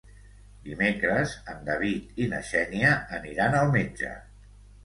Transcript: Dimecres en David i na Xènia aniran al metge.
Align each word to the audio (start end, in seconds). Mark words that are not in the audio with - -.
Dimecres 0.69 1.35
en 1.53 1.61
David 1.69 2.17
i 2.25 2.31
na 2.33 2.41
Xènia 2.49 2.97
aniran 3.19 3.59
al 3.63 3.71
metge. 3.77 4.19